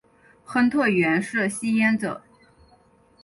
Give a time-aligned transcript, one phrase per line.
[0.43, 2.23] 亨特原是吸烟者。